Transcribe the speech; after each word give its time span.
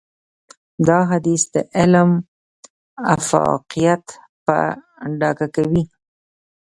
دا 0.87 0.99
حديث 1.11 1.43
د 1.53 1.55
علم 1.77 2.09
افاقيت 3.15 4.05
په 4.45 4.55
ډاګه 5.19 5.47
کوي. 5.55 5.83